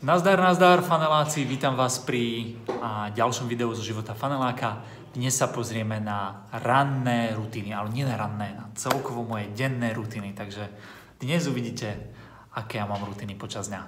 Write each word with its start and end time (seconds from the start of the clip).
Nazdar, 0.00 0.40
nazdar, 0.40 0.80
faneláci, 0.80 1.44
vítam 1.44 1.76
vás 1.76 2.00
pri 2.00 2.56
a, 2.80 3.12
ďalšom 3.12 3.44
videu 3.52 3.68
zo 3.76 3.84
života 3.84 4.16
faneláka. 4.16 4.80
Dnes 5.12 5.36
sa 5.36 5.52
pozrieme 5.52 6.00
na 6.00 6.48
ranné 6.56 7.36
rutiny, 7.36 7.76
ale 7.76 7.92
nie 7.92 8.08
na 8.08 8.16
ranné, 8.16 8.56
na 8.56 8.72
celkovo 8.72 9.28
moje 9.28 9.52
denné 9.52 9.92
rutiny, 9.92 10.32
takže 10.32 10.72
dnes 11.20 11.44
uvidíte, 11.44 12.16
aké 12.56 12.80
ja 12.80 12.88
mám 12.88 13.04
rutiny 13.04 13.36
počas 13.36 13.68
dňa. 13.68 13.82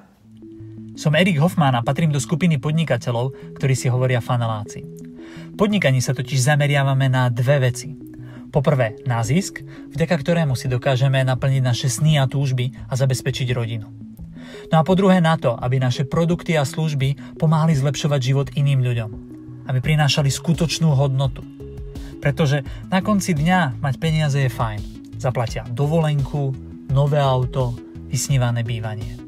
Som 1.00 1.16
Erik 1.16 1.40
Hoffman 1.40 1.72
a 1.72 1.80
patrím 1.80 2.12
do 2.12 2.20
skupiny 2.20 2.60
podnikateľov, 2.60 3.56
ktorí 3.56 3.72
si 3.72 3.88
hovoria 3.88 4.20
faneláci. 4.20 4.84
V 4.84 5.54
podnikaní 5.56 6.04
sa 6.04 6.12
totiž 6.12 6.44
zameriavame 6.44 7.08
na 7.08 7.32
dve 7.32 7.72
veci. 7.72 7.96
Poprvé 8.52 9.00
na 9.08 9.24
zisk, 9.24 9.64
vďaka 9.96 10.20
ktorému 10.20 10.60
si 10.60 10.68
dokážeme 10.68 11.24
naplniť 11.24 11.62
naše 11.64 11.88
sny 11.88 12.20
a 12.20 12.28
túžby 12.28 12.76
a 12.92 13.00
zabezpečiť 13.00 13.48
rodinu. 13.56 14.11
No 14.70 14.80
a 14.80 14.86
po 14.86 14.94
druhé 14.94 15.18
na 15.18 15.34
to, 15.40 15.56
aby 15.56 15.82
naše 15.82 16.06
produkty 16.06 16.54
a 16.54 16.62
služby 16.62 17.38
pomáhali 17.40 17.74
zlepšovať 17.74 18.20
život 18.20 18.48
iným 18.54 18.84
ľuďom. 18.84 19.10
Aby 19.66 19.78
prinášali 19.82 20.30
skutočnú 20.30 20.94
hodnotu. 20.94 21.42
Pretože 22.22 22.62
na 22.86 23.02
konci 23.02 23.34
dňa 23.34 23.82
mať 23.82 23.94
peniaze 23.98 24.38
je 24.38 24.50
fajn. 24.50 24.80
Zaplatia 25.18 25.66
dovolenku, 25.66 26.54
nové 26.90 27.18
auto, 27.18 27.74
vysnívané 28.06 28.62
bývanie. 28.62 29.18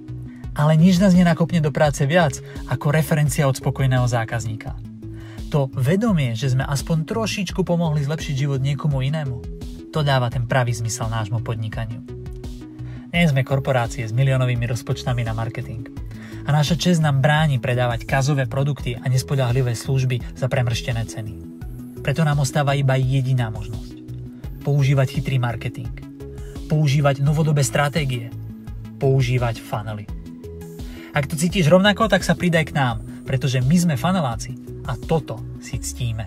Ale 0.55 0.79
nič 0.79 1.03
nás 1.03 1.19
nenakopne 1.19 1.59
do 1.59 1.75
práce 1.75 2.07
viac 2.07 2.39
ako 2.71 2.95
referencia 2.95 3.51
od 3.51 3.59
spokojného 3.59 4.07
zákazníka. 4.07 4.79
To 5.51 5.71
vedomie, 5.75 6.39
že 6.39 6.55
sme 6.55 6.63
aspoň 6.67 7.07
trošičku 7.07 7.67
pomohli 7.67 8.03
zlepšiť 8.07 8.35
život 8.35 8.61
niekomu 8.63 9.03
inému, 9.03 9.37
to 9.95 10.03
dáva 10.03 10.27
ten 10.31 10.47
pravý 10.51 10.75
zmysel 10.75 11.07
nášmu 11.07 11.43
podnikaniu. 11.47 12.14
Nie 13.15 13.31
sme 13.31 13.47
korporácie 13.47 14.03
s 14.03 14.11
miliónovými 14.11 14.67
rozpočtami 14.67 15.23
na 15.23 15.31
marketing. 15.39 15.87
A 16.45 16.51
naša 16.51 16.75
čest 16.75 16.99
nám 16.99 17.23
bráni 17.23 17.63
predávať 17.63 18.11
kazové 18.11 18.51
produkty 18.51 18.99
a 18.99 19.07
nespodahlivé 19.07 19.79
služby 19.79 20.35
za 20.35 20.51
premrštené 20.51 21.07
ceny. 21.07 21.39
Preto 22.03 22.27
nám 22.27 22.43
ostáva 22.43 22.75
iba 22.75 22.99
jediná 22.99 23.55
možnosť. 23.55 24.03
Používať 24.67 25.15
chytrý 25.15 25.39
marketing. 25.39 25.95
Používať 26.67 27.23
novodobé 27.23 27.63
stratégie. 27.63 28.35
Používať 28.99 29.63
funnely. 29.63 30.11
Ak 31.15 31.31
to 31.31 31.39
cítiš 31.39 31.71
rovnako, 31.71 32.11
tak 32.11 32.27
sa 32.27 32.35
pridaj 32.35 32.75
k 32.75 32.75
nám, 32.75 32.99
pretože 33.31 33.63
my 33.63 33.77
sme 33.79 33.95
faneláci 33.95 34.59
a 34.91 34.99
toto 34.99 35.39
si 35.63 35.79
ctíme. 35.79 36.27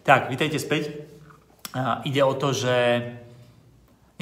Tak, 0.00 0.32
vítajte 0.32 0.56
späť. 0.56 0.96
ide 2.08 2.24
o 2.24 2.32
to, 2.32 2.56
že 2.56 2.74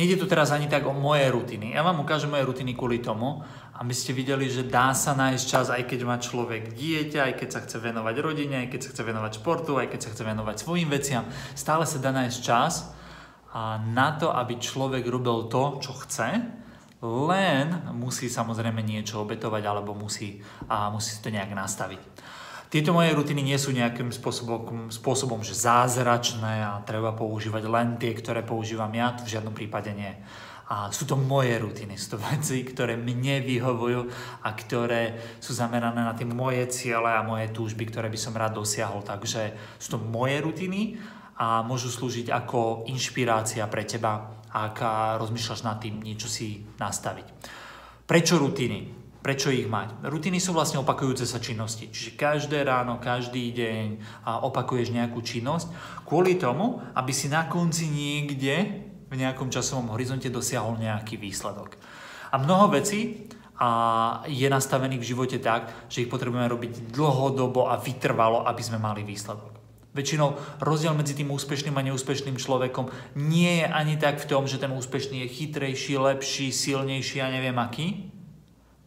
Nejde 0.00 0.16
tu 0.16 0.24
teraz 0.24 0.48
ani 0.48 0.64
tak 0.64 0.88
o 0.88 0.96
moje 0.96 1.28
rutiny. 1.28 1.76
Ja 1.76 1.84
vám 1.84 2.00
ukážem 2.00 2.32
moje 2.32 2.48
rutiny 2.48 2.72
kvôli 2.72 3.04
tomu, 3.04 3.44
aby 3.76 3.92
ste 3.92 4.16
videli, 4.16 4.48
že 4.48 4.64
dá 4.64 4.96
sa 4.96 5.12
nájsť 5.12 5.44
čas, 5.44 5.68
aj 5.68 5.84
keď 5.84 6.00
má 6.08 6.16
človek 6.16 6.72
dieťa, 6.72 7.28
aj 7.28 7.34
keď 7.36 7.48
sa 7.52 7.60
chce 7.60 7.84
venovať 7.84 8.14
rodine, 8.24 8.64
aj 8.64 8.72
keď 8.72 8.80
sa 8.80 8.90
chce 8.96 9.02
venovať 9.04 9.32
športu, 9.44 9.76
aj 9.76 9.92
keď 9.92 10.00
sa 10.00 10.12
chce 10.16 10.24
venovať 10.24 10.56
svojim 10.56 10.88
veciam. 10.88 11.28
Stále 11.52 11.84
sa 11.84 12.00
dá 12.00 12.16
nájsť 12.16 12.38
čas 12.40 12.96
na 13.92 14.16
to, 14.16 14.32
aby 14.32 14.56
človek 14.56 15.04
robil 15.04 15.52
to, 15.52 15.84
čo 15.84 15.92
chce, 16.08 16.48
len 17.04 17.66
musí 17.92 18.32
samozrejme 18.32 18.80
niečo 18.80 19.20
obetovať 19.20 19.62
alebo 19.68 19.92
musí, 19.92 20.40
a 20.64 20.88
musí 20.88 21.20
to 21.20 21.28
nejak 21.28 21.52
nastaviť. 21.52 22.00
Tieto 22.70 22.94
moje 22.94 23.10
rutiny 23.10 23.42
nie 23.42 23.58
sú 23.58 23.74
nejakým 23.74 24.14
spôsobom, 24.14 24.94
spôsobom, 24.94 25.42
že 25.42 25.58
zázračné 25.58 26.62
a 26.62 26.78
treba 26.86 27.10
používať 27.10 27.66
len 27.66 27.98
tie, 27.98 28.14
ktoré 28.14 28.46
používam 28.46 28.94
ja, 28.94 29.10
v 29.18 29.26
žiadnom 29.26 29.50
prípade 29.50 29.90
nie. 29.90 30.14
A 30.70 30.86
sú 30.94 31.02
to 31.02 31.18
moje 31.18 31.50
rutiny, 31.58 31.98
sú 31.98 32.14
to 32.14 32.22
veci, 32.22 32.62
ktoré 32.62 32.94
mne 32.94 33.42
vyhovujú 33.42 34.06
a 34.46 34.54
ktoré 34.54 35.18
sú 35.42 35.50
zamerané 35.50 35.98
na 35.98 36.14
tie 36.14 36.22
moje 36.22 36.62
ciele 36.70 37.10
a 37.10 37.26
moje 37.26 37.50
túžby, 37.50 37.90
ktoré 37.90 38.06
by 38.06 38.14
som 38.14 38.38
rád 38.38 38.62
dosiahol. 38.62 39.02
Takže 39.02 39.50
sú 39.82 39.98
to 39.98 39.98
moje 39.98 40.38
rutiny 40.38 40.94
a 41.42 41.66
môžu 41.66 41.90
slúžiť 41.90 42.30
ako 42.30 42.86
inšpirácia 42.86 43.66
pre 43.66 43.82
teba, 43.82 44.30
ak 44.54 44.78
rozmýšľaš 45.18 45.66
nad 45.66 45.82
tým 45.82 45.98
niečo 45.98 46.30
si 46.30 46.62
nastaviť. 46.78 47.26
Prečo 48.06 48.38
rutiny? 48.38 48.99
Prečo 49.20 49.52
ich 49.52 49.68
mať? 49.68 50.00
Rutiny 50.08 50.40
sú 50.40 50.56
vlastne 50.56 50.80
opakujúce 50.80 51.28
sa 51.28 51.36
činnosti. 51.36 51.92
Čiže 51.92 52.16
každé 52.16 52.64
ráno, 52.64 52.96
každý 52.96 53.52
deň 53.52 53.86
opakuješ 54.24 54.96
nejakú 54.96 55.20
činnosť 55.20 55.68
kvôli 56.08 56.40
tomu, 56.40 56.80
aby 56.96 57.12
si 57.12 57.28
na 57.28 57.44
konci 57.44 57.92
niekde 57.92 58.88
v 59.12 59.14
nejakom 59.20 59.52
časovom 59.52 59.92
horizonte 59.92 60.32
dosiahol 60.32 60.80
nejaký 60.80 61.20
výsledok. 61.20 61.76
A 62.32 62.40
mnoho 62.40 62.72
vecí 62.72 63.28
a 63.60 64.24
je 64.24 64.48
nastavených 64.48 65.04
v 65.04 65.08
živote 65.12 65.36
tak, 65.36 65.68
že 65.92 66.00
ich 66.00 66.08
potrebujeme 66.08 66.48
robiť 66.48 66.96
dlhodobo 66.96 67.68
a 67.68 67.76
vytrvalo, 67.76 68.48
aby 68.48 68.62
sme 68.64 68.80
mali 68.80 69.04
výsledok. 69.04 69.52
Väčšinou 69.92 70.38
rozdiel 70.64 70.96
medzi 70.96 71.12
tým 71.12 71.28
úspešným 71.28 71.76
a 71.76 71.84
neúspešným 71.84 72.40
človekom 72.40 72.88
nie 73.20 73.60
je 73.60 73.66
ani 73.68 74.00
tak 74.00 74.22
v 74.22 74.32
tom, 74.32 74.48
že 74.48 74.56
ten 74.56 74.72
úspešný 74.72 75.26
je 75.26 75.34
chytrejší, 75.34 75.98
lepší, 75.98 76.54
silnejší 76.54 77.20
a 77.20 77.28
neviem 77.28 77.58
aký, 77.58 78.09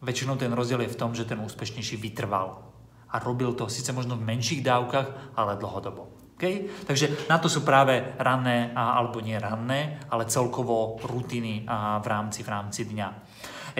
Väčšinou 0.04 0.36
ten 0.36 0.52
rozdiel 0.52 0.84
je 0.84 0.92
v 0.92 1.00
tom, 1.00 1.16
že 1.16 1.24
ten 1.24 1.40
úspešnejší 1.40 1.96
vytrval 1.96 2.60
a 3.08 3.16
robil 3.24 3.56
to 3.56 3.72
síce 3.72 3.88
možno 3.96 4.20
v 4.20 4.26
menších 4.28 4.60
dávkach, 4.60 5.38
ale 5.40 5.56
dlhodobo. 5.56 6.36
Okay? 6.36 6.68
Takže 6.84 7.30
na 7.30 7.40
to 7.40 7.48
sú 7.48 7.64
práve 7.64 8.14
ranné, 8.20 8.74
alebo 8.76 9.24
nie 9.24 9.38
ranné, 9.40 10.02
ale 10.12 10.28
celkovo 10.28 11.00
rutiny 11.00 11.64
v 12.02 12.06
rámci, 12.06 12.44
v 12.44 12.52
rámci 12.52 12.84
dňa. 12.84 13.08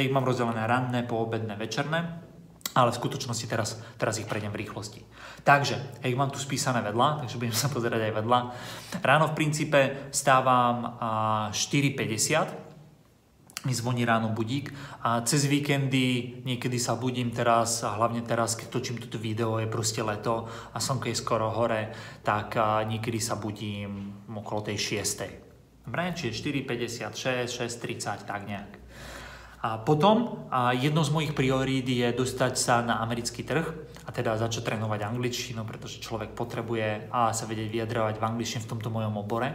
Ich 0.00 0.08
mám 0.08 0.24
rozdelené 0.24 0.64
ranné, 0.64 1.02
poobedné, 1.04 1.58
večerné, 1.60 2.00
ale 2.74 2.90
v 2.90 2.98
skutočnosti 2.98 3.46
teraz, 3.46 3.78
teraz 3.98 4.18
ich 4.18 4.26
prejdem 4.26 4.50
v 4.50 4.64
rýchlosti. 4.64 5.02
Takže, 5.44 6.02
ich 6.02 6.16
mám 6.16 6.30
tu 6.30 6.40
spísané 6.40 6.80
vedľa, 6.82 7.22
takže 7.22 7.38
budem 7.38 7.54
sa 7.54 7.68
pozerať 7.70 8.00
aj 8.10 8.12
vedľa. 8.22 8.38
Ráno 9.02 9.30
v 9.30 9.36
princípe 9.36 10.10
stávam 10.10 10.94
4.50, 11.52 12.63
mi 13.64 13.74
zvoní 13.74 14.04
ráno 14.04 14.28
budík 14.28 14.72
a 15.02 15.20
cez 15.24 15.48
víkendy 15.48 16.36
niekedy 16.44 16.76
sa 16.76 16.94
budím 16.94 17.32
teraz 17.32 17.80
a 17.84 17.96
hlavne 17.96 18.20
teraz, 18.20 18.54
keď 18.56 18.68
točím 18.68 19.00
toto 19.00 19.16
video, 19.16 19.56
je 19.56 19.66
proste 19.66 20.04
leto 20.04 20.48
a 20.72 20.78
slnko 20.80 21.08
je 21.08 21.16
skoro 21.16 21.48
hore, 21.50 21.92
tak 22.20 22.56
niekedy 22.88 23.20
sa 23.20 23.40
budím 23.40 24.24
okolo 24.28 24.68
tej 24.68 25.00
6. 25.00 25.88
Dobre, 25.88 26.12
čiže 26.16 26.44
4.56, 26.64 27.48
6.30, 27.48 28.24
tak 28.24 28.48
nejak. 28.48 28.70
A 29.64 29.80
potom 29.80 30.44
a 30.52 30.76
jedno 30.76 31.00
z 31.00 31.08
mojich 31.08 31.32
priorít 31.32 31.88
je 31.88 32.12
dostať 32.12 32.52
sa 32.52 32.84
na 32.84 33.00
americký 33.00 33.48
trh 33.48 33.64
a 34.04 34.12
teda 34.12 34.36
začať 34.36 34.60
trénovať 34.60 35.08
angličtinu, 35.08 35.64
pretože 35.64 36.04
človek 36.04 36.36
potrebuje 36.36 37.08
a 37.08 37.32
sa 37.32 37.48
vedieť 37.48 37.72
vyjadrovať 37.72 38.20
v 38.20 38.26
angličtine 38.28 38.60
v 38.60 38.70
tomto 38.76 38.92
mojom 38.92 39.16
obore 39.16 39.48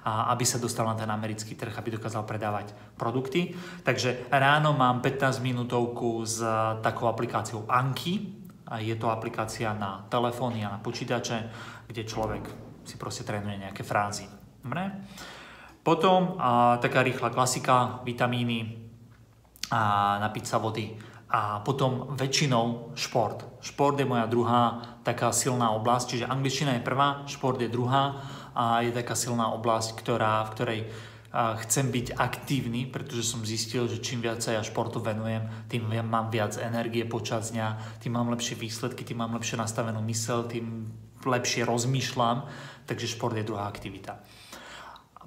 a 0.00 0.32
aby 0.32 0.48
sa 0.48 0.56
dostal 0.56 0.88
na 0.88 0.96
ten 0.96 1.12
americký 1.12 1.60
trh, 1.60 1.76
aby 1.76 1.92
dokázal 1.92 2.24
predávať 2.24 2.72
produkty. 2.96 3.52
Takže 3.84 4.32
ráno 4.32 4.72
mám 4.72 5.04
15 5.04 5.44
minútovku 5.44 6.24
s 6.24 6.40
takou 6.80 7.12
aplikáciou 7.12 7.68
Anki. 7.68 8.32
Je 8.80 8.96
to 8.96 9.12
aplikácia 9.12 9.76
na 9.76 10.08
telefóny 10.08 10.64
a 10.64 10.72
na 10.72 10.80
počítače, 10.80 11.36
kde 11.84 12.08
človek 12.08 12.44
si 12.88 12.96
proste 12.96 13.28
trénuje 13.28 13.60
nejaké 13.60 13.84
frázy. 13.84 14.24
Dobre? 14.64 14.88
Potom 15.84 16.40
a, 16.40 16.80
taká 16.80 17.04
rýchla 17.04 17.28
klasika, 17.28 18.00
vitamíny 18.08 18.88
a 19.70 20.18
napiť 20.18 20.44
sa 20.46 20.58
vody. 20.58 20.94
A 21.30 21.62
potom 21.62 22.18
väčšinou 22.18 22.90
šport. 22.98 23.62
Šport 23.62 23.94
je 23.94 24.06
moja 24.06 24.26
druhá 24.26 24.82
taká 25.06 25.30
silná 25.30 25.70
oblasť, 25.78 26.06
čiže 26.18 26.26
angličtina 26.26 26.74
je 26.74 26.82
prvá, 26.82 27.22
šport 27.30 27.54
je 27.62 27.70
druhá 27.70 28.18
a 28.50 28.82
je 28.82 28.90
taká 28.90 29.14
silná 29.14 29.54
oblasť, 29.54 29.94
ktorá, 29.94 30.42
v 30.50 30.52
ktorej 30.58 30.80
chcem 31.30 31.94
byť 31.94 32.18
aktívny, 32.18 32.90
pretože 32.90 33.22
som 33.22 33.46
zistil, 33.46 33.86
že 33.86 34.02
čím 34.02 34.18
viac 34.18 34.42
sa 34.42 34.58
ja 34.58 34.66
športu 34.66 34.98
venujem, 34.98 35.46
tým 35.70 35.86
mám 36.02 36.26
viac 36.26 36.58
energie 36.58 37.06
počas 37.06 37.54
dňa, 37.54 38.02
tým 38.02 38.18
mám 38.18 38.34
lepšie 38.34 38.58
výsledky, 38.58 39.06
tým 39.06 39.22
mám 39.22 39.38
lepšie 39.38 39.54
nastavenú 39.54 40.02
mysel, 40.10 40.50
tým 40.50 40.90
lepšie 41.22 41.62
rozmýšľam, 41.62 42.50
takže 42.90 43.06
šport 43.06 43.38
je 43.38 43.46
druhá 43.46 43.70
aktivita. 43.70 44.18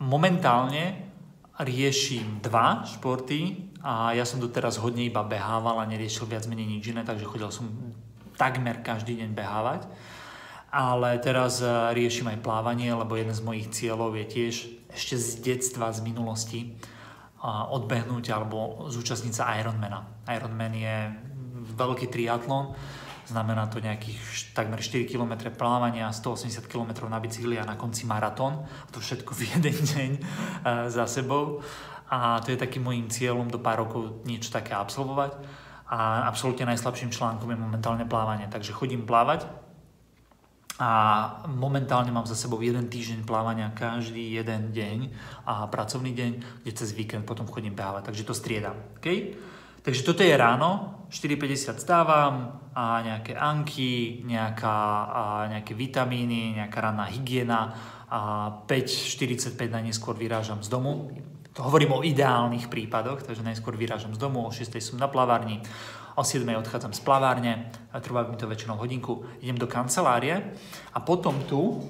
Momentálne 0.03 1.12
riešim 1.61 2.41
dva 2.41 2.81
športy 2.87 3.69
a 3.85 4.17
ja 4.17 4.25
som 4.25 4.41
doteraz 4.41 4.81
hodne 4.81 5.05
iba 5.05 5.21
behával 5.21 5.77
a 5.77 5.89
neriešil 5.89 6.25
viac 6.25 6.49
menej 6.49 6.65
nič 6.65 6.89
iné, 6.89 7.05
takže 7.05 7.29
chodil 7.29 7.49
som 7.53 7.69
takmer 8.37 8.81
každý 8.81 9.21
deň 9.21 9.37
behávať 9.37 9.85
ale 10.73 11.21
teraz 11.21 11.61
eh, 11.61 11.69
riešim 11.93 12.33
aj 12.33 12.41
plávanie, 12.41 12.89
lebo 12.89 13.13
jeden 13.13 13.31
z 13.31 13.45
mojich 13.45 13.69
cieľov 13.69 14.17
je 14.17 14.25
tiež 14.25 14.53
ešte 14.89 15.15
z 15.21 15.29
detstva, 15.45 15.93
z 15.93 16.01
minulosti 16.01 16.73
odbehnúť 17.43 18.31
alebo 18.31 18.87
zúčastniť 18.87 19.33
sa 19.35 19.59
Ironmana. 19.59 20.23
Ironman 20.31 20.71
je 20.79 21.11
veľký 21.75 22.07
triatlon, 22.07 22.71
znamená 23.27 23.67
to 23.67 23.79
nejakých 23.79 24.19
takmer 24.53 24.81
4 24.81 25.07
km 25.07 25.49
plávania, 25.53 26.11
180 26.11 26.67
km 26.67 27.07
na 27.07 27.19
bicykli 27.19 27.59
a 27.59 27.65
na 27.65 27.75
konci 27.75 28.03
maratón. 28.05 28.65
To 28.91 28.99
všetko 28.99 29.31
v 29.33 29.41
jeden 29.55 29.77
deň 29.77 30.11
eh, 30.17 30.23
za 30.89 31.07
sebou. 31.07 31.61
a 32.13 32.37
to 32.45 32.53
je 32.53 32.61
takým 32.61 32.85
môjim 32.85 33.09
cieľom 33.09 33.49
do 33.49 33.57
pár 33.57 33.81
rokov 33.81 34.21
niečo 34.27 34.53
také 34.53 34.77
absolvovať. 34.77 35.33
A 35.89 36.25
absolútne 36.25 36.65
najslabším 36.69 37.13
článkom 37.13 37.49
je 37.49 37.57
momentálne 37.57 38.05
plávanie, 38.05 38.49
takže 38.49 38.73
chodím 38.73 39.05
plávať 39.05 39.45
a 40.81 40.89
momentálne 41.45 42.09
mám 42.09 42.25
za 42.25 42.33
sebou 42.33 42.57
jeden 42.57 42.89
týždeň 42.89 43.29
plávania 43.29 43.69
každý 43.77 44.33
jeden 44.33 44.73
deň 44.73 45.13
a 45.45 45.69
pracovný 45.69 46.17
deň, 46.17 46.31
kde 46.65 46.71
cez 46.73 46.97
víkend 46.97 47.29
potom 47.29 47.45
chodím 47.45 47.77
behávať, 47.77 48.09
takže 48.09 48.25
to 48.25 48.33
striedam. 48.33 48.73
Okay? 48.97 49.37
Takže 49.83 50.01
toto 50.07 50.23
je 50.23 50.31
ráno, 50.31 51.03
4.50 51.11 51.75
stávam 51.77 52.63
a 52.71 53.03
nejaké 53.03 53.35
anky, 53.35 54.23
nejaká, 54.23 54.77
a 55.11 55.21
nejaké 55.51 55.75
vitamíny, 55.75 56.57
nejaká 56.57 56.89
ranná 56.89 57.05
hygiena 57.11 57.75
a 58.07 58.49
5.45 58.65 59.59
na 59.67 59.83
neskôr 59.83 60.15
vyrážam 60.15 60.63
z 60.63 60.71
domu. 60.71 61.11
To 61.53 61.67
hovorím 61.67 61.99
o 61.99 62.01
ideálnych 62.01 62.71
prípadoch, 62.71 63.27
takže 63.27 63.45
najskôr 63.45 63.77
vyrážam 63.77 64.15
z 64.15 64.19
domu, 64.23 64.41
o 64.41 64.49
6.00 64.49 64.81
som 64.81 64.97
na 64.97 65.05
plavárni, 65.05 65.61
o 66.15 66.23
7 66.23 66.45
odchádzam 66.57 66.93
z 66.93 67.01
plavárne, 67.01 67.71
trvá 68.01 68.25
mi 68.25 68.37
to 68.37 68.49
väčšinou 68.49 68.77
hodinku, 68.77 69.25
idem 69.41 69.57
do 69.57 69.69
kancelárie 69.69 70.53
a 70.93 70.99
potom 71.01 71.41
tu, 71.45 71.81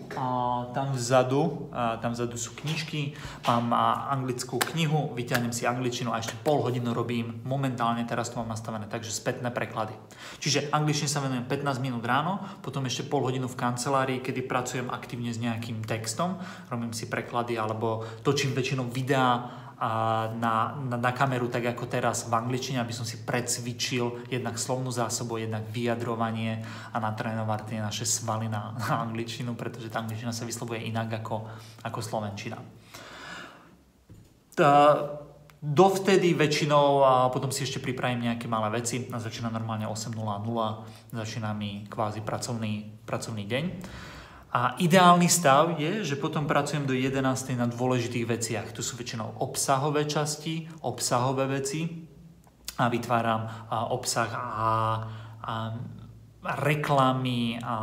tam 0.76 0.92
vzadu, 0.96 1.72
tam 1.72 2.12
vzadu 2.12 2.36
sú 2.36 2.56
knižky, 2.60 3.16
mám 3.48 3.72
anglickú 4.12 4.60
knihu, 4.74 5.16
vyťahnem 5.16 5.56
si 5.56 5.64
angličtinu 5.64 6.12
a 6.12 6.20
ešte 6.20 6.36
pol 6.44 6.60
hodinu 6.64 6.92
robím, 6.92 7.44
momentálne 7.48 8.04
teraz 8.04 8.32
to 8.32 8.40
mám 8.40 8.52
nastavené, 8.52 8.88
takže 8.88 9.16
spätné 9.16 9.52
preklady. 9.52 9.96
Čiže 10.44 10.72
angličtine 10.76 11.08
sa 11.08 11.24
venujem 11.24 11.48
15 11.48 11.80
minút 11.80 12.04
ráno, 12.04 12.44
potom 12.60 12.84
ešte 12.88 13.08
pol 13.08 13.24
hodinu 13.24 13.48
v 13.48 13.60
kancelárii, 13.60 14.20
kedy 14.20 14.44
pracujem 14.44 14.88
aktívne 14.92 15.32
s 15.32 15.40
nejakým 15.40 15.84
textom, 15.88 16.40
robím 16.68 16.92
si 16.92 17.08
preklady 17.08 17.56
alebo 17.56 18.04
točím 18.28 18.52
väčšinou 18.52 18.92
videá, 18.92 19.63
na, 20.40 20.80
na, 20.80 20.96
na 20.98 21.12
kameru, 21.12 21.52
tak 21.52 21.76
ako 21.76 21.92
teraz 21.92 22.26
v 22.30 22.34
angličtine, 22.40 22.80
aby 22.80 22.96
som 22.96 23.04
si 23.04 23.20
precvičil 23.20 24.32
jednak 24.32 24.56
slovnú 24.56 24.88
zásobu, 24.90 25.38
jednak 25.38 25.68
vyjadrovanie 25.68 26.64
a 26.96 26.98
natrénovať 27.04 27.60
tie 27.68 27.80
naše 27.84 28.08
svaly 28.08 28.48
na, 28.48 28.72
na 28.80 29.04
angličtinu, 29.04 29.54
pretože 29.60 29.92
tá 29.92 30.00
angličtina 30.00 30.32
sa 30.32 30.48
vyslovuje 30.48 30.88
inak 30.88 31.20
ako, 31.20 31.48
ako 31.84 32.00
slovenčina. 32.00 32.58
Tá, 34.54 34.72
dovtedy 35.64 36.36
väčšinou 36.36 37.08
a 37.08 37.14
potom 37.32 37.48
si 37.48 37.64
ešte 37.64 37.80
pripravím 37.80 38.28
nejaké 38.28 38.52
malé 38.52 38.84
veci. 38.84 39.08
Začína 39.08 39.48
normálne 39.48 39.88
8.00, 39.88 40.12
začína 41.16 41.56
mi 41.56 41.88
kvázi 41.88 42.20
pracovný, 42.20 43.04
pracovný 43.08 43.48
deň. 43.48 43.64
A 44.54 44.78
ideálny 44.78 45.26
stav 45.26 45.82
je, 45.82 46.06
že 46.06 46.14
potom 46.14 46.46
pracujem 46.46 46.86
do 46.86 46.94
11. 46.94 47.18
na 47.58 47.66
dôležitých 47.66 48.26
veciach. 48.30 48.68
Tu 48.70 48.86
sú 48.86 48.94
väčšinou 48.94 49.42
obsahové 49.42 50.06
časti, 50.06 50.70
obsahové 50.86 51.50
veci 51.58 51.90
a 52.78 52.86
vytváram 52.86 53.50
obsah 53.90 54.30
a, 54.30 54.70
a 55.42 55.54
reklamy 56.62 57.58
a 57.66 57.78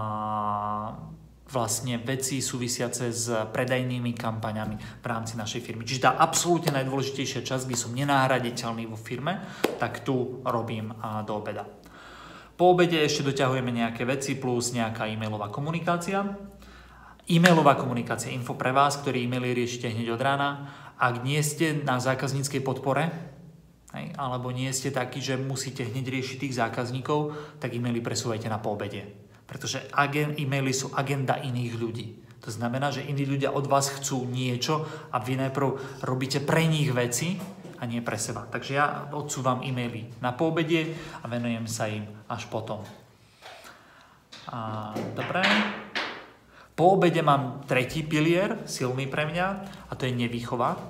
vlastne 1.50 1.98
veci 1.98 2.38
súvisiace 2.38 3.10
s 3.10 3.26
predajnými 3.50 4.14
kampaňami 4.14 5.02
v 5.02 5.06
rámci 5.10 5.34
našej 5.34 5.66
firmy. 5.66 5.82
Čiže 5.82 6.06
tá 6.06 6.10
absolútne 6.22 6.70
najdôležitejšia 6.78 7.42
časť, 7.42 7.66
kde 7.66 7.78
som 7.82 7.90
nenahraditeľný 7.90 8.86
vo 8.86 8.94
firme, 8.94 9.42
tak 9.82 10.06
tu 10.06 10.38
robím 10.46 10.94
do 11.26 11.34
obeda. 11.34 11.66
Po 12.54 12.78
obede 12.78 13.02
ešte 13.02 13.26
doťahujeme 13.26 13.74
nejaké 13.74 14.06
veci 14.06 14.38
plus 14.38 14.70
nejaká 14.70 15.10
e-mailová 15.10 15.50
komunikácia. 15.50 16.22
E-mailová 17.30 17.78
komunikácia, 17.78 18.34
info 18.34 18.58
pre 18.58 18.74
vás, 18.74 18.98
ktorý 18.98 19.22
e-maily 19.22 19.54
riešite 19.54 19.86
hneď 19.86 20.18
od 20.18 20.22
rána. 20.22 20.66
Ak 20.98 21.22
nie 21.22 21.38
ste 21.46 21.78
na 21.78 22.02
zákazníckej 22.02 22.58
podpore, 22.58 23.06
hej, 23.94 24.10
alebo 24.18 24.50
nie 24.50 24.66
ste 24.74 24.90
takí, 24.90 25.22
že 25.22 25.38
musíte 25.38 25.86
hneď 25.86 26.10
riešiť 26.10 26.36
tých 26.42 26.58
zákazníkov, 26.58 27.38
tak 27.62 27.70
e-maily 27.70 28.02
presúvajte 28.02 28.50
na 28.50 28.58
poobede. 28.58 29.06
Pretože 29.46 29.86
e-maily 30.42 30.74
sú 30.74 30.90
agenda 30.90 31.38
iných 31.38 31.74
ľudí. 31.78 32.06
To 32.42 32.50
znamená, 32.50 32.90
že 32.90 33.06
iní 33.06 33.22
ľudia 33.22 33.54
od 33.54 33.70
vás 33.70 33.94
chcú 33.94 34.26
niečo 34.26 34.82
a 35.14 35.22
vy 35.22 35.38
najprv 35.38 36.02
robíte 36.02 36.42
pre 36.42 36.66
nich 36.66 36.90
veci 36.90 37.38
a 37.78 37.86
nie 37.86 38.02
pre 38.02 38.18
seba. 38.18 38.42
Takže 38.50 38.72
ja 38.74 39.06
odsúvam 39.14 39.62
e-maily 39.62 40.18
na 40.18 40.34
poobede 40.34 40.98
a 41.22 41.30
venujem 41.30 41.70
sa 41.70 41.86
im 41.86 42.10
až 42.26 42.50
potom. 42.50 42.82
A, 44.50 44.90
dobre. 45.14 45.46
Po 46.80 46.96
obede 46.96 47.20
mám 47.20 47.60
tretí 47.68 48.00
pilier, 48.00 48.64
silný 48.64 49.04
pre 49.04 49.28
mňa, 49.28 49.46
a 49.84 49.92
to 50.00 50.08
je 50.08 50.16
nevýchova. 50.16 50.80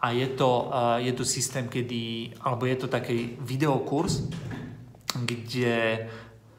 A 0.00 0.16
je 0.16 0.24
to, 0.32 0.72
je 1.04 1.12
to 1.12 1.20
systém, 1.20 1.68
kedy, 1.68 2.32
alebo 2.40 2.64
je 2.64 2.80
to 2.80 2.88
taký 2.88 3.36
videokurs, 3.44 4.24
kde 5.12 6.08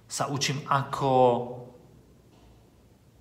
sa 0.05 0.29
učím, 0.29 0.61
ako, 0.69 1.13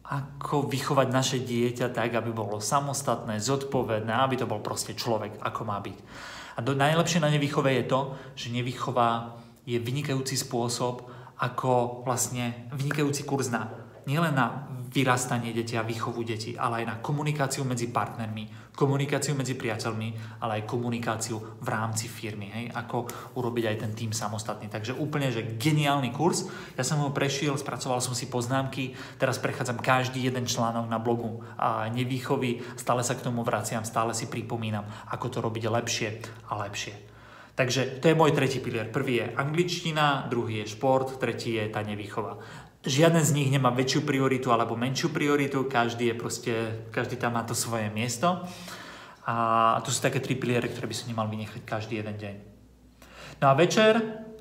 ako 0.05 0.69
vychovať 0.69 1.08
naše 1.08 1.40
dieťa 1.40 1.96
tak, 1.96 2.12
aby 2.12 2.28
bolo 2.28 2.60
samostatné, 2.60 3.40
zodpovedné, 3.40 4.12
aby 4.12 4.37
to 4.37 4.44
bol 4.44 4.60
proste 4.60 4.93
človek, 4.93 5.40
ako 5.40 5.64
má 5.64 5.81
byť. 5.81 5.96
A 6.56 6.58
do, 6.60 6.76
najlepšie 6.76 7.25
na 7.25 7.32
nevýchove 7.32 7.72
je 7.72 7.88
to, 7.88 8.00
že 8.37 8.52
nevýchova 8.52 9.40
je 9.64 9.81
vynikajúci 9.81 10.37
spôsob, 10.37 11.08
ako 11.40 12.05
vlastne 12.05 12.69
vynikajúci 12.76 13.25
kurz 13.25 13.49
na 13.49 13.81
nielen 14.05 14.37
na 14.37 14.69
vyrastanie 14.94 15.50
deti 15.50 15.75
a 15.75 15.82
výchovu 15.82 16.23
detí, 16.23 16.55
ale 16.55 16.81
aj 16.81 16.87
na 16.87 16.96
komunikáciu 17.02 17.67
medzi 17.67 17.91
partnermi, 17.91 18.70
komunikáciu 18.79 19.35
medzi 19.35 19.58
priateľmi, 19.58 20.38
ale 20.38 20.62
aj 20.62 20.70
komunikáciu 20.70 21.58
v 21.58 21.69
rámci 21.69 22.06
firmy, 22.06 22.46
hej, 22.55 22.64
ako 22.70 23.11
urobiť 23.35 23.64
aj 23.75 23.76
ten 23.82 23.93
tým 23.94 24.12
samostatný. 24.14 24.70
Takže 24.70 24.94
úplne, 24.94 25.35
že 25.35 25.58
geniálny 25.58 26.14
kurz. 26.14 26.46
Ja 26.79 26.87
som 26.87 27.02
ho 27.02 27.11
prešiel, 27.11 27.58
spracoval 27.58 27.99
som 27.99 28.14
si 28.14 28.31
poznámky, 28.31 28.94
teraz 29.19 29.43
prechádzam 29.43 29.82
každý 29.82 30.23
jeden 30.23 30.46
článok 30.46 30.87
na 30.87 31.02
blogu 31.02 31.43
a 31.58 31.91
nevýchovy, 31.91 32.62
stále 32.79 33.02
sa 33.02 33.19
k 33.19 33.26
tomu 33.26 33.43
vraciam, 33.43 33.82
stále 33.82 34.14
si 34.14 34.31
pripomínam, 34.31 34.87
ako 35.11 35.26
to 35.26 35.38
robiť 35.43 35.64
lepšie 35.67 36.08
a 36.50 36.62
lepšie. 36.62 36.94
Takže 37.55 38.02
to 38.02 38.11
je 38.11 38.19
môj 38.19 38.35
tretí 38.35 38.58
pilier. 38.58 38.91
Prvý 38.91 39.23
je 39.23 39.31
angličtina, 39.38 40.26
druhý 40.26 40.67
je 40.67 40.75
šport, 40.75 41.23
tretí 41.23 41.55
je 41.55 41.70
tá 41.70 41.87
nevýchova. 41.87 42.43
Žiaden 42.84 43.25
z 43.25 43.32
nich 43.32 43.48
nemá 43.48 43.72
väčšiu 43.72 44.04
prioritu 44.04 44.52
alebo 44.52 44.76
menšiu 44.76 45.08
prioritu, 45.08 45.64
každý 45.64 46.12
je 46.12 46.20
proste, 46.20 46.54
každý 46.92 47.16
tam 47.16 47.32
má 47.32 47.42
to 47.48 47.56
svoje 47.56 47.88
miesto. 47.88 48.44
A 49.25 49.81
to 49.81 49.88
sú 49.88 50.04
také 50.04 50.20
tri 50.20 50.36
piliere, 50.36 50.69
ktoré 50.69 50.84
by 50.84 50.96
som 50.96 51.08
nemal 51.08 51.25
vynechať 51.32 51.64
každý 51.64 52.04
jeden 52.04 52.16
deň. 52.20 52.34
No 53.40 53.48
a 53.48 53.56
večer 53.56 53.96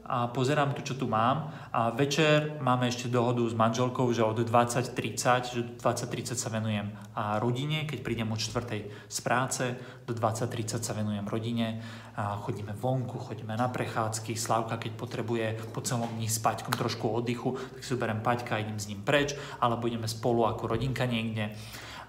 a 0.06 0.28
pozerám 0.28 0.76
tu, 0.76 0.84
čo 0.84 1.00
tu 1.00 1.08
mám. 1.08 1.52
A 1.72 1.90
večer 1.90 2.60
máme 2.60 2.92
ešte 2.92 3.08
dohodu 3.08 3.42
s 3.48 3.56
manželkou, 3.56 4.12
že 4.12 4.24
od 4.24 4.44
20.30, 4.44 5.56
že 5.56 5.62
20.30 5.80 6.36
sa 6.36 6.50
venujem 6.52 6.92
a 7.16 7.40
rodine, 7.40 7.88
keď 7.88 8.00
prídem 8.04 8.30
od 8.30 8.40
4. 8.40 9.10
z 9.10 9.20
práce, 9.24 9.64
do 10.04 10.12
20.30 10.12 10.84
sa 10.84 10.94
venujem 10.94 11.24
rodine, 11.24 11.80
a 12.14 12.38
chodíme 12.38 12.78
vonku, 12.78 13.18
chodíme 13.18 13.58
na 13.58 13.72
prechádzky, 13.72 14.38
Slavka, 14.38 14.78
keď 14.78 14.92
potrebuje 14.94 15.46
po 15.74 15.82
celom 15.82 16.10
dní 16.14 16.30
s 16.30 16.38
Paťkom 16.38 16.78
trošku 16.78 17.10
oddychu, 17.10 17.58
tak 17.74 17.82
si 17.82 17.98
berem 17.98 18.22
Paťka 18.22 18.60
a 18.60 18.62
idem 18.62 18.78
s 18.78 18.86
ním 18.92 19.02
preč, 19.02 19.34
alebo 19.58 19.90
ideme 19.90 20.06
spolu 20.06 20.46
ako 20.46 20.78
rodinka 20.78 21.10
niekde 21.10 21.56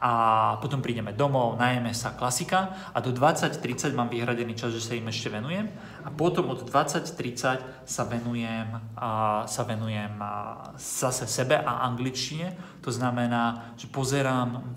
a 0.01 0.13
potom 0.59 0.83
prídeme 0.83 1.15
domov, 1.15 1.59
najeme 1.59 1.95
sa 1.95 2.15
klasika 2.15 2.91
a 2.95 2.99
do 2.99 3.15
20.30 3.15 3.95
mám 3.95 4.11
vyhradený 4.11 4.55
čas, 4.59 4.75
že 4.75 4.83
sa 4.83 4.93
im 4.99 5.07
ešte 5.07 5.31
venujem 5.31 5.71
a 6.05 6.09
potom 6.11 6.51
od 6.51 6.67
20.30 6.67 7.87
sa 7.87 8.03
venujem, 8.07 8.69
a, 8.99 9.45
sa 9.47 9.63
venujem 9.63 10.15
a, 10.19 10.35
zase 10.79 11.27
sebe 11.27 11.57
a 11.61 11.87
angličtine. 11.87 12.81
To 12.83 12.91
znamená, 12.91 13.75
že 13.79 13.87
pozerám 13.89 14.77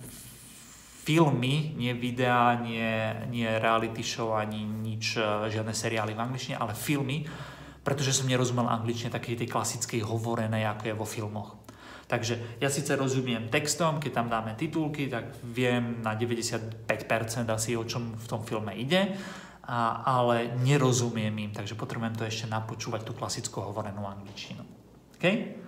filmy, 1.07 1.71
nie 1.79 1.95
videá, 1.95 2.59
nie, 2.59 3.15
nie 3.31 3.47
reality 3.47 4.03
show, 4.03 4.35
ani 4.35 4.67
nič, 4.67 5.15
e, 5.15 5.47
žiadne 5.47 5.71
seriály 5.71 6.11
v 6.11 6.19
angličtine, 6.19 6.59
ale 6.59 6.75
filmy, 6.75 7.23
pretože 7.79 8.11
som 8.11 8.27
nerozumel 8.27 8.67
angličtine 8.67 9.15
takej 9.15 9.39
tej 9.39 9.47
klasickej 9.47 10.03
hovorenej, 10.03 10.67
ako 10.67 10.83
je 10.83 10.99
vo 10.99 11.07
filmoch. 11.07 11.66
Takže 12.07 12.63
ja 12.63 12.71
síce 12.71 12.95
rozumiem 12.95 13.51
textom, 13.51 13.99
keď 13.99 14.11
tam 14.15 14.27
dáme 14.31 14.55
titulky, 14.55 15.11
tak 15.11 15.27
viem 15.43 15.99
na 15.99 16.15
95% 16.15 16.87
asi 17.51 17.75
o 17.75 17.83
čom 17.83 18.15
v 18.15 18.25
tom 18.31 18.47
filme 18.47 18.71
ide, 18.79 19.11
a, 19.67 20.07
ale 20.07 20.55
nerozumiem 20.63 21.35
im, 21.35 21.51
takže 21.51 21.75
potrebujem 21.75 22.15
to 22.15 22.23
ešte 22.23 22.47
napočúvať 22.47 23.03
tú 23.03 23.11
klasickú 23.11 23.59
hovorenú 23.59 24.07
angličtinu. 24.07 24.63
Okay? 25.19 25.59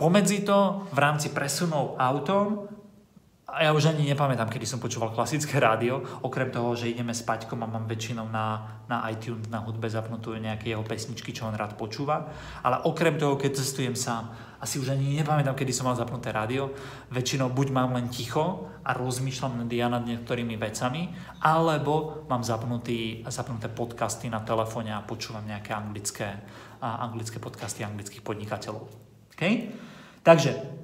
Pomedzi 0.00 0.40
to 0.40 0.88
v 0.88 0.98
rámci 0.98 1.36
presunov 1.36 2.00
autom 2.00 2.64
a 3.44 3.60
ja 3.60 3.76
už 3.76 3.92
ani 3.92 4.08
nepamätám, 4.08 4.48
kedy 4.48 4.64
som 4.64 4.80
počúval 4.80 5.12
klasické 5.12 5.60
rádio, 5.60 6.00
okrem 6.24 6.48
toho, 6.48 6.72
že 6.72 6.88
ideme 6.88 7.12
s 7.12 7.20
Paťkom 7.20 7.60
a 7.60 7.68
mám 7.68 7.84
väčšinou 7.84 8.24
na, 8.32 8.80
na 8.88 9.04
iTunes, 9.12 9.52
na 9.52 9.60
hudbe 9.60 9.84
zapnutú 9.84 10.32
nejaké 10.32 10.72
jeho 10.72 10.80
pesničky, 10.80 11.36
čo 11.36 11.52
on 11.52 11.52
rád 11.52 11.76
počúva. 11.76 12.32
Ale 12.64 12.80
okrem 12.88 13.20
toho, 13.20 13.36
keď 13.36 13.60
cestujem 13.60 13.92
sám, 13.92 14.32
asi 14.64 14.80
už 14.80 14.96
ani 14.96 15.20
nepamätám, 15.20 15.52
kedy 15.52 15.76
som 15.76 15.84
mal 15.84 15.92
zapnuté 15.92 16.32
rádio, 16.32 16.72
väčšinou 17.12 17.52
buď 17.52 17.68
mám 17.68 17.92
len 17.92 18.08
ticho 18.08 18.72
a 18.80 18.96
rozmýšľam 18.96 19.68
ja 19.68 19.92
nad 19.92 20.08
niektorými 20.08 20.56
vecami, 20.56 21.12
alebo 21.44 22.24
mám 22.32 22.40
zapnutý, 22.40 23.28
zapnuté 23.28 23.68
podcasty 23.68 24.32
na 24.32 24.40
telefóne 24.40 24.96
a 24.96 25.04
počúvam 25.04 25.44
nejaké 25.44 25.76
anglické, 25.76 26.32
anglické 26.80 27.36
podcasty 27.36 27.84
anglických 27.84 28.24
podnikateľov. 28.24 28.88
Okay? 29.36 29.68
Takže 30.24 30.83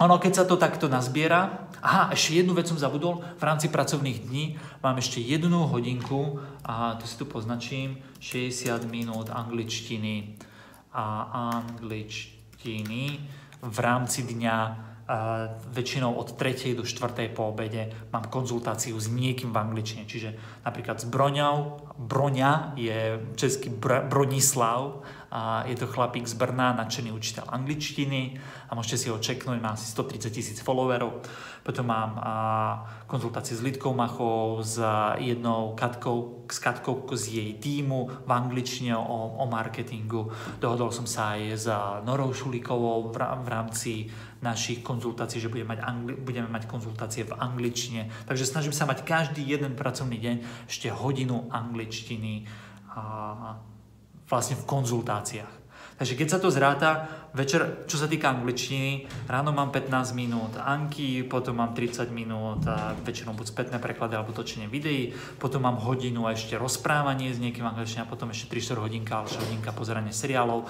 ono, 0.00 0.16
keď 0.16 0.32
sa 0.32 0.44
to 0.48 0.56
takto 0.56 0.88
nazbiera, 0.88 1.68
aha, 1.84 2.08
ešte 2.16 2.40
jednu 2.40 2.56
vec 2.56 2.64
som 2.64 2.80
zabudol, 2.80 3.20
v 3.36 3.42
rámci 3.44 3.68
pracovných 3.68 4.18
dní 4.24 4.56
mám 4.80 4.96
ešte 4.96 5.20
jednu 5.20 5.68
hodinku, 5.68 6.40
a 6.64 6.96
to 6.96 7.04
si 7.04 7.20
tu 7.20 7.28
poznačím, 7.28 8.00
60 8.16 8.88
minút 8.88 9.28
angličtiny 9.28 10.40
a 10.96 11.04
angličtiny 11.60 13.02
v 13.60 13.78
rámci 13.78 14.24
dňa 14.24 14.88
väčšinou 15.74 16.14
od 16.14 16.38
3. 16.38 16.78
do 16.78 16.86
4. 16.86 17.34
po 17.34 17.50
obede 17.50 17.90
mám 18.14 18.30
konzultáciu 18.30 18.94
s 18.94 19.10
niekým 19.10 19.50
v 19.50 19.58
angličtine. 19.58 20.06
Čiže 20.06 20.62
napríklad 20.62 21.02
s 21.02 21.06
Broňou. 21.10 21.89
Broňa 22.00 22.72
je 22.80 23.20
český 23.36 23.68
Br- 23.68 24.08
Bronislav. 24.08 25.04
A 25.30 25.62
je 25.70 25.78
to 25.78 25.86
chlapík 25.86 26.26
z 26.26 26.34
Brna, 26.34 26.74
nadšený 26.74 27.14
učiteľ 27.14 27.54
angličtiny 27.54 28.42
a 28.66 28.74
môžete 28.74 28.98
si 28.98 29.06
ho 29.14 29.18
čeknúť, 29.22 29.62
má 29.62 29.78
asi 29.78 29.86
130 29.86 30.26
tisíc 30.26 30.58
followerov. 30.58 31.22
Potom 31.62 31.86
mám 31.86 32.18
a, 32.18 32.34
konzultácie 33.06 33.54
s 33.54 33.62
Lidkou 33.62 33.94
Machou, 33.94 34.58
s 34.58 34.82
jednou 35.22 35.78
Katkou, 35.78 36.50
s 36.50 36.58
Katkou 36.58 37.06
z 37.14 37.24
jej 37.30 37.50
týmu 37.62 38.26
v 38.26 38.30
angličtine 38.30 38.98
o, 38.98 39.38
o 39.38 39.46
marketingu. 39.46 40.34
Dohodol 40.58 40.90
som 40.90 41.06
sa 41.06 41.38
aj 41.38 41.42
s 41.54 41.66
Norou 42.02 42.34
Šulíkovou 42.34 43.14
v, 43.14 43.22
v 43.22 43.48
rámci 43.50 43.92
našich 44.42 44.82
konzultácií, 44.82 45.38
že 45.38 45.52
budeme 45.52 45.76
mať, 45.76 45.80
angli- 45.84 46.16
budeme 46.16 46.48
mať 46.48 46.64
konzultácie 46.66 47.28
v 47.28 47.36
angličtine. 47.38 48.10
Takže 48.26 48.48
snažím 48.48 48.74
sa 48.74 48.88
mať 48.88 49.06
každý 49.06 49.46
jeden 49.46 49.78
pracovný 49.78 50.18
deň 50.18 50.36
ešte 50.66 50.88
hodinu 50.90 51.46
angličtiny 51.52 51.89
a 52.94 53.02
vlastne 54.30 54.54
v 54.54 54.64
konzultáciách. 54.66 55.60
Takže 56.00 56.16
keď 56.16 56.28
sa 56.32 56.40
to 56.40 56.48
zráta, 56.48 56.90
večer, 57.36 57.84
čo 57.84 58.00
sa 58.00 58.08
týka 58.08 58.32
angličtiny, 58.32 59.04
ráno 59.28 59.52
mám 59.52 59.68
15 59.68 60.16
minút 60.16 60.56
anky, 60.56 61.28
potom 61.28 61.60
mám 61.60 61.76
30 61.76 62.08
minút 62.08 62.64
a 62.64 62.96
väčšinou 63.04 63.36
buď 63.36 63.46
spätné 63.52 63.76
preklady 63.76 64.16
alebo 64.16 64.32
točenie 64.32 64.64
videí, 64.64 65.12
potom 65.36 65.60
mám 65.60 65.76
hodinu 65.76 66.24
a 66.24 66.32
ešte 66.32 66.56
rozprávanie 66.56 67.28
s 67.28 67.36
niekým 67.36 67.68
angličtine 67.68 68.08
a 68.08 68.08
potom 68.08 68.32
ešte 68.32 68.48
3-4 68.48 68.80
hodinka 68.80 69.12
alebo 69.20 69.44
hodinka 69.44 69.76
pozeranie 69.76 70.08
seriálov, 70.16 70.64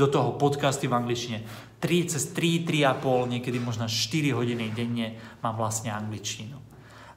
do 0.00 0.06
toho 0.08 0.40
podcasty 0.40 0.88
v 0.88 0.96
angličtine. 0.96 1.44
3 1.76 2.10
cez 2.16 2.32
3, 2.32 2.64
3,5, 2.64 3.36
niekedy 3.36 3.60
možno 3.60 3.84
4 3.84 4.32
hodiny 4.32 4.72
denne 4.72 5.20
mám 5.44 5.60
vlastne 5.60 5.92
angličtinu. 5.92 6.56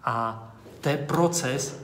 A 0.03 0.36
to 0.83 0.91
je 0.91 1.00
proces, 1.00 1.79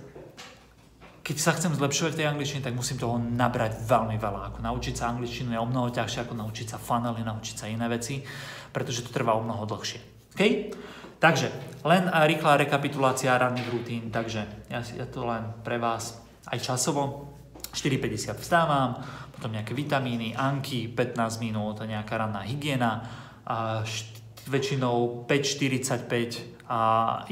keď 1.30 1.38
sa 1.38 1.54
chcem 1.54 1.78
zlepšovať 1.78 2.18
v 2.18 2.20
tej 2.26 2.30
angličtine, 2.34 2.66
tak 2.66 2.74
musím 2.74 2.98
toho 2.98 3.22
nabrať 3.22 3.86
veľmi 3.86 4.18
veľa. 4.18 4.50
Ako 4.50 4.66
naučiť 4.66 4.98
sa 4.98 5.14
angličtinu 5.14 5.54
je 5.54 5.62
o 5.62 5.70
mnoho 5.70 5.94
ťažšie 5.94 6.26
ako 6.26 6.34
naučiť 6.34 6.74
sa 6.74 6.82
funnely, 6.82 7.22
naučiť 7.22 7.54
sa 7.54 7.70
iné 7.70 7.86
veci, 7.86 8.26
pretože 8.74 9.06
to 9.06 9.14
trvá 9.14 9.38
o 9.38 9.46
mnoho 9.46 9.70
dlhšie. 9.70 10.34
Okay? 10.34 10.74
Takže, 11.22 11.54
len 11.86 12.10
rýchla 12.10 12.58
rekapitulácia 12.58 13.38
ranných 13.38 13.70
rutín, 13.70 14.10
takže 14.10 14.42
ja, 14.74 14.82
ja 14.82 15.06
to 15.06 15.30
len 15.30 15.54
pre 15.62 15.78
vás 15.78 16.18
aj 16.50 16.66
časovo. 16.66 17.30
4.50 17.78 18.34
vstávam, 18.42 18.98
potom 19.30 19.54
nejaké 19.54 19.78
vitamíny, 19.78 20.34
anky, 20.34 20.90
15 20.90 21.46
minút, 21.46 21.86
nejaká 21.86 22.26
ranná 22.26 22.42
hygiena, 22.42 23.06
a 23.46 23.86
št- 23.86 24.18
väčšinou 24.50 25.30
5.45 25.30 26.59
a 26.70 26.80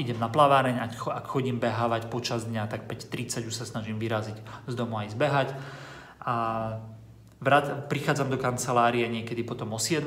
idem 0.02 0.18
na 0.18 0.26
plaváreň, 0.26 0.98
ak 0.98 1.30
chodím 1.30 1.62
behávať 1.62 2.10
počas 2.10 2.42
dňa, 2.50 2.66
tak 2.66 2.90
5.30 2.90 3.46
už 3.46 3.54
sa 3.54 3.62
snažím 3.62 4.02
vyraziť 4.02 4.34
z 4.66 4.74
domu 4.74 4.98
aj 4.98 5.14
zbehať. 5.14 5.48
A 6.26 6.34
vrat, 7.38 7.86
prichádzam 7.86 8.34
do 8.34 8.38
kancelárie 8.38 9.06
niekedy 9.06 9.46
potom 9.46 9.70
o 9.70 9.78
7 9.78 10.02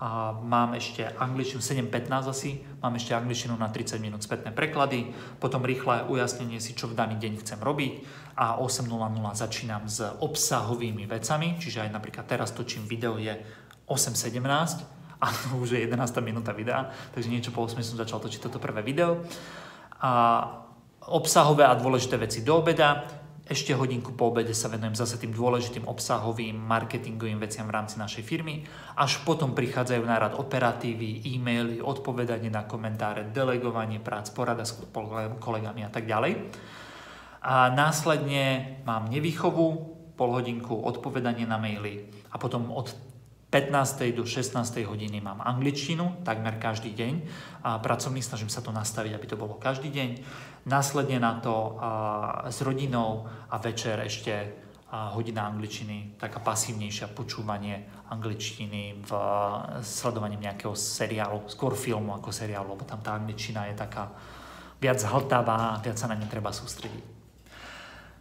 a 0.00 0.32
mám 0.32 0.76
ešte 0.76 1.04
angličtinu 1.04 1.60
7.15 1.60 2.32
asi, 2.32 2.60
mám 2.80 2.96
ešte 2.96 3.16
angličtinu 3.16 3.56
na 3.56 3.68
30 3.68 4.00
minút 4.00 4.24
spätné 4.24 4.52
preklady, 4.52 5.12
potom 5.36 5.64
rýchle 5.64 6.08
ujasnenie 6.08 6.60
si, 6.60 6.72
čo 6.72 6.88
v 6.88 6.96
daný 6.96 7.20
deň 7.20 7.44
chcem 7.44 7.60
robiť 7.60 7.92
a 8.36 8.60
8.00 8.60 8.92
začínam 9.32 9.88
s 9.88 10.04
obsahovými 10.04 11.04
vecami, 11.04 11.56
čiže 11.60 11.84
aj 11.84 11.92
napríklad 11.92 12.24
teraz 12.28 12.52
točím 12.52 12.88
video 12.88 13.20
je 13.20 13.36
8.17 13.88 14.95
a 15.20 15.26
už 15.62 15.76
je 15.76 15.84
11. 15.84 15.96
minúta 16.20 16.52
videa, 16.52 16.88
takže 17.12 17.32
niečo 17.32 17.50
po 17.52 17.64
8 17.64 17.80
som 17.80 17.96
začal 17.96 18.20
točiť 18.20 18.40
toto 18.48 18.60
prvé 18.60 18.82
video. 18.84 19.24
A 20.00 20.12
obsahové 21.06 21.64
a 21.64 21.78
dôležité 21.78 22.18
veci 22.20 22.42
do 22.42 22.60
obeda, 22.60 23.06
ešte 23.46 23.70
hodinku 23.78 24.18
po 24.18 24.34
obede 24.34 24.50
sa 24.58 24.66
venujem 24.66 24.98
zase 24.98 25.22
tým 25.22 25.30
dôležitým 25.30 25.86
obsahovým 25.86 26.58
marketingovým 26.58 27.38
veciam 27.38 27.70
v 27.70 27.78
rámci 27.78 27.94
našej 27.94 28.26
firmy. 28.26 28.66
Až 28.98 29.22
potom 29.22 29.54
prichádzajú 29.54 30.02
na 30.02 30.18
rad 30.18 30.34
operatívy, 30.34 31.22
e-maily, 31.30 31.78
odpovedanie 31.78 32.50
na 32.50 32.66
komentáre, 32.66 33.30
delegovanie 33.30 34.02
prác, 34.02 34.34
porada 34.34 34.66
s 34.66 34.74
kolegami 35.38 35.86
a 35.86 35.90
tak 35.94 36.10
ďalej. 36.10 36.42
A 37.46 37.70
následne 37.70 38.82
mám 38.82 39.06
nevýchovu, 39.14 39.94
pol 40.18 40.30
hodinku 40.34 40.74
odpovedanie 40.82 41.46
na 41.46 41.54
maily 41.54 42.02
a 42.34 42.42
potom 42.42 42.74
od 42.74 42.90
15. 43.56 44.12
do 44.12 44.28
16. 44.28 44.84
hodiny 44.84 45.16
mám 45.24 45.40
angličtinu, 45.40 46.20
takmer 46.20 46.60
každý 46.60 46.92
deň. 46.92 47.14
A 47.64 47.80
pracovný 47.80 48.20
snažím 48.20 48.52
sa 48.52 48.60
to 48.60 48.68
nastaviť, 48.68 49.16
aby 49.16 49.26
to 49.32 49.40
bolo 49.40 49.56
každý 49.56 49.88
deň. 49.88 50.20
Následne 50.68 51.16
na 51.16 51.40
to 51.40 51.80
a, 51.80 52.52
s 52.52 52.60
rodinou 52.60 53.24
a 53.48 53.56
večer 53.56 53.96
ešte 54.04 54.32
a, 54.92 55.08
hodina 55.16 55.48
angličtiny, 55.48 56.20
taká 56.20 56.36
pasívnejšia 56.44 57.16
počúvanie 57.16 58.04
angličtiny 58.12 59.00
v 59.00 59.10
sledovaním 59.80 60.52
nejakého 60.52 60.76
seriálu, 60.76 61.48
skôr 61.48 61.72
filmu 61.72 62.12
ako 62.12 62.28
seriálu, 62.28 62.76
lebo 62.76 62.84
tam 62.84 63.00
tá 63.00 63.16
angličtina 63.16 63.72
je 63.72 63.80
taká 63.80 64.12
viac 64.76 65.00
hltavá, 65.00 65.80
viac 65.80 65.96
sa 65.96 66.12
na 66.12 66.20
ne 66.20 66.28
treba 66.28 66.52
sústrediť. 66.52 67.15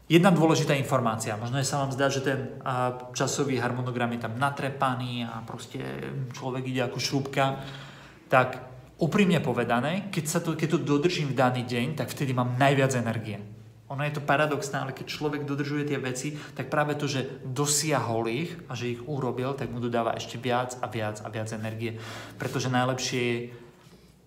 Jedna 0.05 0.29
dôležitá 0.29 0.77
informácia, 0.77 1.33
možno 1.33 1.57
sa 1.65 1.81
vám 1.81 1.89
zdá, 1.89 2.13
že 2.13 2.21
ten 2.21 2.61
časový 3.17 3.57
harmonogram 3.57 4.13
je 4.13 4.21
tam 4.21 4.37
natrepaný 4.37 5.25
a 5.25 5.41
proste 5.41 5.81
človek 6.29 6.69
ide 6.69 6.85
ako 6.85 7.01
šrúbka, 7.01 7.57
tak 8.29 8.61
úprimne 9.01 9.41
povedané, 9.41 10.13
keď, 10.13 10.25
sa 10.29 10.39
to, 10.45 10.53
keď 10.53 10.77
to 10.77 10.79
dodržím 10.85 11.33
v 11.33 11.39
daný 11.41 11.65
deň, 11.65 11.97
tak 11.97 12.13
vtedy 12.13 12.37
mám 12.37 12.53
najviac 12.53 12.93
energie. 13.01 13.41
Ono 13.89 14.01
je 14.05 14.13
to 14.13 14.21
paradoxné, 14.21 14.81
ale 14.81 14.97
keď 14.97 15.09
človek 15.09 15.41
dodržuje 15.45 15.89
tie 15.89 15.97
veci, 15.97 16.37
tak 16.53 16.69
práve 16.69 16.97
to, 16.97 17.09
že 17.09 17.41
dosiahol 17.41 18.29
ich 18.29 18.53
a 18.69 18.77
že 18.77 18.97
ich 18.97 19.01
urobil, 19.09 19.57
tak 19.57 19.73
mu 19.73 19.81
dodáva 19.81 20.13
ešte 20.17 20.37
viac 20.37 20.77
a 20.81 20.89
viac 20.89 21.21
a 21.21 21.29
viac 21.33 21.49
energie. 21.53 21.97
Pretože 22.37 22.69
najlepšie, 22.69 23.53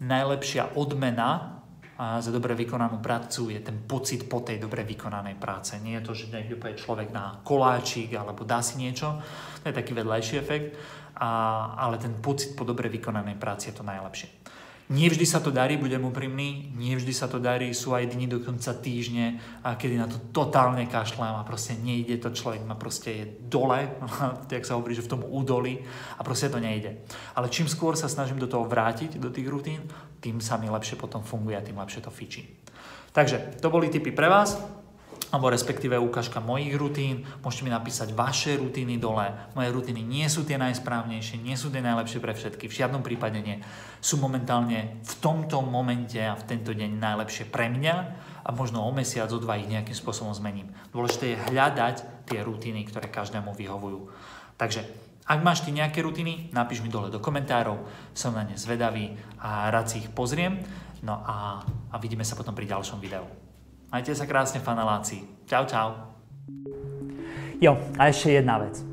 najlepšia 0.03 0.79
odmena 0.79 1.58
za 1.99 2.31
dobre 2.31 2.55
vykonanú 2.55 3.03
prácu 3.03 3.51
je 3.51 3.59
ten 3.59 3.83
pocit 3.83 4.31
po 4.31 4.39
tej 4.47 4.63
dobre 4.63 4.87
vykonanej 4.87 5.35
práce. 5.35 5.75
Nie 5.83 5.99
je 5.99 6.07
to, 6.07 6.13
že 6.15 6.31
niekto 6.31 6.55
povie 6.55 6.79
človek 6.79 7.09
na 7.11 7.43
koláčik 7.43 8.15
alebo 8.15 8.47
dá 8.47 8.63
si 8.63 8.79
niečo, 8.79 9.19
to 9.63 9.71
je 9.71 9.75
taký 9.75 9.99
vedľajší 9.99 10.35
efekt, 10.39 10.79
a, 11.19 11.31
ale 11.75 11.99
ten 11.99 12.15
pocit 12.23 12.55
po 12.55 12.63
dobre 12.63 12.87
vykonanej 12.87 13.35
práci 13.35 13.75
je 13.75 13.83
to 13.83 13.83
najlepšie. 13.83 14.31
Nie 14.89 15.13
vždy 15.13 15.29
sa 15.29 15.45
to 15.45 15.53
darí, 15.53 15.77
budem 15.77 16.01
úprimný, 16.01 16.73
nie 16.73 16.97
vždy 16.97 17.13
sa 17.13 17.29
to 17.29 17.37
darí, 17.37 17.77
sú 17.77 17.93
aj 17.93 18.09
dni 18.09 18.25
dokonca 18.25 18.73
týždne, 18.73 19.37
a 19.61 19.77
kedy 19.77 20.01
na 20.01 20.09
to 20.09 20.17
totálne 20.33 20.81
kašlem 20.89 21.37
a 21.37 21.45
proste 21.45 21.77
nejde 21.77 22.17
to, 22.17 22.33
človek 22.33 22.65
ma 22.65 22.73
proste 22.73 23.11
je 23.13 23.25
dole, 23.53 23.85
jak 24.49 24.65
sa 24.65 24.81
hovorí, 24.81 24.97
že 24.97 25.05
v 25.05 25.13
tom 25.13 25.23
údoli 25.29 25.85
a 26.17 26.25
proste 26.25 26.49
to 26.49 26.57
nejde. 26.57 27.05
Ale 27.37 27.53
čím 27.53 27.69
skôr 27.69 28.01
sa 28.01 28.09
snažím 28.09 28.41
do 28.41 28.49
toho 28.49 28.65
vrátiť, 28.65 29.21
do 29.21 29.29
tých 29.29 29.45
rutín, 29.53 29.85
tým 30.25 30.41
sa 30.41 30.57
mi 30.57 30.73
lepšie 30.73 30.97
potom 30.97 31.21
funguje 31.21 31.61
a 31.61 31.63
tým 31.63 31.77
lepšie 31.77 32.01
to 32.01 32.09
fičí. 32.09 32.49
Takže 33.13 33.61
to 33.61 33.69
boli 33.69 33.93
tipy 33.93 34.09
pre 34.09 34.33
vás 34.33 34.57
alebo 35.29 35.53
respektíve 35.53 36.01
ukážka 36.01 36.41
mojich 36.41 36.73
rutín. 36.77 37.29
Môžete 37.45 37.69
mi 37.69 37.71
napísať 37.73 38.17
vaše 38.17 38.57
rutiny 38.57 38.97
dole. 38.97 39.29
Moje 39.53 39.69
rutiny 39.69 40.01
nie 40.01 40.25
sú 40.29 40.49
tie 40.49 40.57
najsprávnejšie, 40.57 41.45
nie 41.45 41.53
sú 41.53 41.69
tie 41.69 41.85
najlepšie 41.85 42.19
pre 42.25 42.33
všetky, 42.33 42.65
v 42.65 42.79
žiadnom 42.81 43.05
prípade 43.05 43.37
nie. 43.45 43.61
Sú 44.01 44.17
momentálne 44.17 45.05
v 45.05 45.15
tomto 45.21 45.61
momente 45.61 46.21
a 46.21 46.33
v 46.33 46.47
tento 46.49 46.73
deň 46.73 46.97
najlepšie 46.97 47.45
pre 47.53 47.69
mňa 47.69 47.97
a 48.45 48.49
možno 48.57 48.81
o 48.81 48.91
mesiac, 48.93 49.29
o 49.29 49.37
dva 49.37 49.61
ich 49.61 49.69
nejakým 49.69 49.93
spôsobom 49.93 50.33
zmením. 50.33 50.73
Dôležité 50.97 51.37
je 51.37 51.43
hľadať 51.53 51.97
tie 52.25 52.41
rutiny, 52.41 52.89
ktoré 52.89 53.13
každému 53.13 53.53
vyhovujú. 53.53 54.09
Takže 54.57 54.89
ak 55.29 55.45
máš 55.45 55.61
ty 55.61 55.77
nejaké 55.77 56.01
rutiny, 56.01 56.49
napíš 56.57 56.81
mi 56.81 56.89
dole 56.89 57.13
do 57.13 57.21
komentárov, 57.21 57.85
som 58.17 58.33
na 58.33 58.49
ne 58.49 58.57
zvedavý 58.57 59.13
a 59.37 59.69
rád 59.69 59.93
si 59.93 60.01
ich 60.01 60.09
pozriem. 60.09 60.65
No 61.05 61.21
a, 61.21 61.61
a 61.93 61.97
vidíme 62.01 62.25
sa 62.25 62.33
potom 62.33 62.57
pri 62.57 62.65
ďalšom 62.65 62.97
videu. 62.97 63.48
Majte 63.89 64.13
sa 64.13 64.29
krásne, 64.29 64.61
faneláci. 64.61 65.25
Čau, 65.49 65.65
čau. 65.65 65.97
Jo, 67.57 67.81
a 67.97 68.13
ešte 68.13 68.37
jedna 68.37 68.61
vec. 68.61 68.85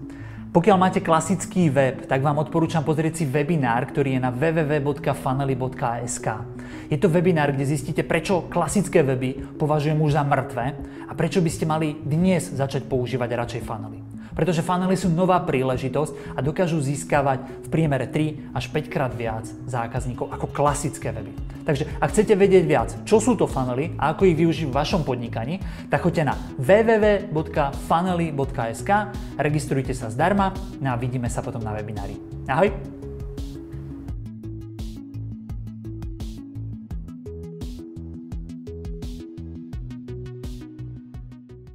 Pokiaľ 0.56 0.78
máte 0.80 1.04
klasický 1.04 1.68
web, 1.68 2.08
tak 2.08 2.24
vám 2.24 2.40
odporúčam 2.40 2.80
pozrieť 2.80 3.20
si 3.20 3.28
webinár, 3.28 3.92
ktorý 3.92 4.16
je 4.16 4.24
na 4.24 4.32
www.fanely.sk. 4.32 6.28
Je 6.88 6.96
to 6.96 7.12
webinár, 7.12 7.52
kde 7.52 7.68
zistíte, 7.68 8.08
prečo 8.08 8.48
klasické 8.48 9.04
weby 9.04 9.60
považujem 9.60 10.00
už 10.00 10.16
za 10.16 10.24
mŕtve 10.24 10.80
a 11.12 11.12
prečo 11.12 11.44
by 11.44 11.52
ste 11.52 11.68
mali 11.68 12.00
dnes 12.00 12.56
začať 12.56 12.88
používať 12.88 13.36
radšej 13.36 13.68
Funnely. 13.68 14.00
Pretože 14.32 14.64
funnely 14.64 14.96
sú 14.96 15.12
nová 15.12 15.44
príležitosť 15.44 16.40
a 16.40 16.44
dokážu 16.44 16.80
získavať 16.80 17.68
v 17.68 17.72
priemere 17.72 18.08
3 18.08 18.56
až 18.56 18.72
5 18.72 18.88
krát 18.88 19.12
viac 19.12 19.44
zákazníkov 19.68 20.32
ako 20.32 20.56
klasické 20.56 21.12
weby. 21.12 21.55
Takže 21.66 21.98
ak 21.98 22.14
chcete 22.14 22.38
vedieť 22.38 22.70
viac, 22.70 22.94
čo 23.10 23.18
sú 23.18 23.34
to 23.34 23.50
funnely 23.50 23.98
a 23.98 24.14
ako 24.14 24.30
ich 24.30 24.38
využiť 24.38 24.70
v 24.70 24.78
vašom 24.78 25.02
podnikaní, 25.02 25.58
tak 25.90 26.06
choďte 26.06 26.30
na 26.30 26.38
www.funnely.sk, 26.62 28.90
registrujte 29.42 29.98
sa 29.98 30.14
zdarma 30.14 30.54
no 30.78 30.94
a 30.94 30.96
vidíme 30.96 31.26
sa 31.26 31.42
potom 31.42 31.66
na 31.66 31.74
webinári. 31.74 32.22
Ahoj! 32.46 32.95